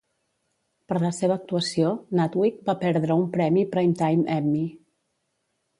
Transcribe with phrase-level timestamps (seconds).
[0.91, 1.91] Per la seva actuació,
[2.21, 4.69] Natwick va perdre un Premi Primetime Emmy.